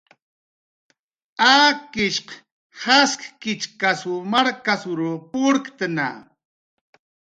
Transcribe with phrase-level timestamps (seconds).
[1.53, 2.27] Akishq
[2.83, 6.07] jaskichkasw markasrw purktna